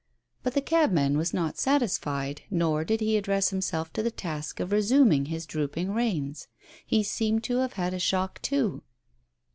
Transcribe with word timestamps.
But 0.41 0.55
the 0.55 0.61
cabman 0.63 1.15
was 1.15 1.31
not 1.31 1.59
satisfied, 1.59 2.41
nor 2.49 2.83
did 2.83 3.01
he 3.01 3.17
address 3.17 3.49
himself 3.51 3.93
to 3.93 4.01
the 4.01 4.09
task 4.09 4.59
of 4.59 4.71
resuming 4.71 5.25
his 5.25 5.45
drooping 5.45 5.91
reins. 5.91 6.47
He 6.83 7.03
seemed 7.03 7.43
to 7.43 7.57
have 7.57 7.73
had 7.73 7.93
a 7.93 7.99
shock 7.99 8.41
too. 8.41 8.81